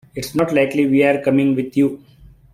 [0.15, 2.03] It's not likely we're coming with you.